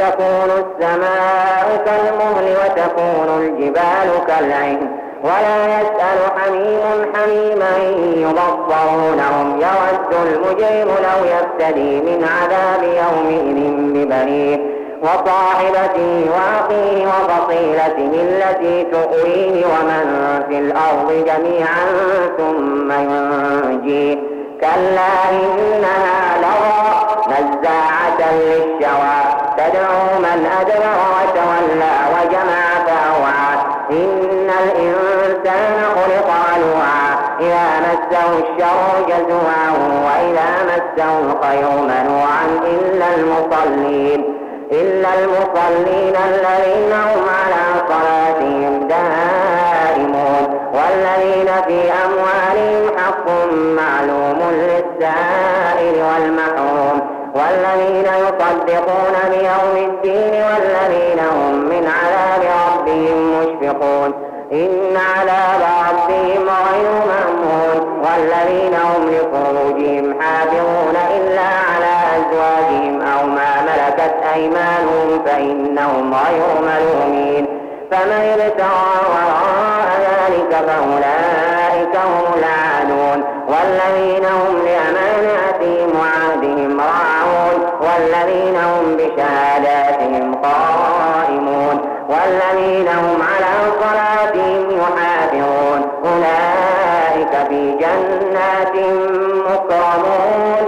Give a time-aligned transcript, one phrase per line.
[0.00, 4.88] يوم تكون السماء كالمهل وتكون الجبال كالعهن.
[5.22, 7.76] ولا يسأل حميم حميما
[8.16, 14.58] يبصرونهم يود المجرم لو يفتدي من عذاب يومئذ ببنيه
[15.02, 21.86] وصاحبته وأخيه وفصيلته التي تؤويه ومن في الأرض جميعا
[22.38, 24.18] ثم ينجيه.
[24.60, 26.84] كلا إنها لظى
[27.28, 29.23] نزاعة للشوى
[35.44, 39.70] الإنسان خلق هلوعا إذا مسه الشر جزوعا
[40.06, 44.38] وإذا مسه الخير منوعا إلا المصلين.
[44.72, 50.60] إلا المصلين الذين هم على صلاتهم دائمون.
[50.74, 57.00] والذين في أموالهم حق معلوم للسائل والمحروم.
[57.34, 64.33] والذين يصدقون بيوم الدين والذين هم من عذاب ربهم مشفقون.
[64.54, 74.14] إن عذاب ربهم غير مأمون والذين هم لفروجهم حافظون إلا على أزواجهم أو ما ملكت
[74.34, 77.46] أيمانهم فإنهم غير ملومين.
[77.90, 83.24] فمن ابتغى وراء ذلك فأولئك هم العادون.
[83.48, 87.70] والذين هم لأماناتهم وعهدهم راعون.
[87.80, 91.80] والذين هم بشهاداتهم قائمون.
[92.08, 93.54] والذين هم على
[97.54, 98.76] في جنات
[99.50, 100.66] مكرمون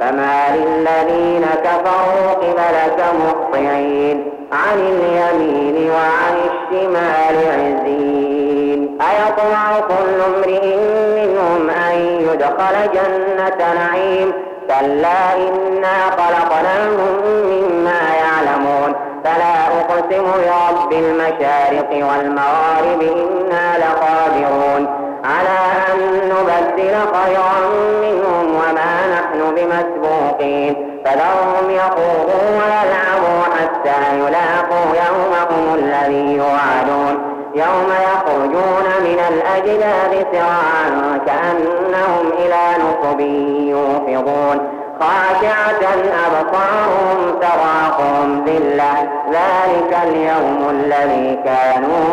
[0.00, 8.98] فما للذين كفروا قبلك مهطعين عن اليمين وعن الشمال عزين.
[9.00, 10.76] أيطمع كل امرئ
[11.16, 14.32] منهم أن يدخل جنة نعيم.
[14.68, 18.94] كلا إنا خلقناهم مما يعلمون.
[19.24, 25.03] فلا أقسم برب المشارق والمغارب إنا لقادرون.
[25.24, 25.58] على
[25.92, 25.98] أن
[26.28, 27.58] نبدل خيرا
[28.02, 31.00] منهم وما نحن بمسبوقين.
[31.04, 37.34] فذرهم يخوضوا ويلعبوا حتى يلاقوا يومهم الذي يوعدون.
[37.54, 43.20] يوم يخرجون من الأجداث سراعا كأنهم إلى نصب
[43.70, 44.68] يوفضون.
[45.00, 45.84] خاشعة
[46.26, 49.08] أبصارهم تراقهم ذلة.
[49.30, 52.04] ذلك اليوم الذي كانوا